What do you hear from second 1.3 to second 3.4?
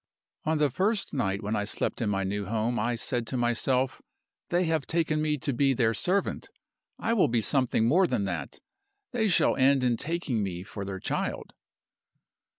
when I slept in my new home I said to